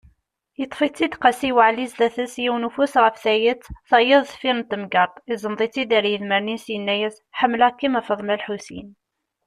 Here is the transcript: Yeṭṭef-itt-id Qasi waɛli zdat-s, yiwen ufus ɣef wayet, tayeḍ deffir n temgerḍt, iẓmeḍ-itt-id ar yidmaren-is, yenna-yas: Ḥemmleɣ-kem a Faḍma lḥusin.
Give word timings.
Yeṭṭef-itt-id 0.59 1.13
Qasi 1.23 1.49
waɛli 1.55 1.85
zdat-s, 1.91 2.33
yiwen 2.43 2.67
ufus 2.67 2.93
ɣef 3.03 3.23
wayet, 3.25 3.63
tayeḍ 3.89 4.21
deffir 4.25 4.55
n 4.59 4.61
temgerḍt, 4.69 5.15
iẓmeḍ-itt-id 5.33 5.91
ar 5.97 6.05
yidmaren-is, 6.11 6.65
yenna-yas: 6.73 7.15
Ḥemmleɣ-kem 7.39 7.93
a 7.99 8.01
Faḍma 8.07 8.35
lḥusin. 8.39 8.89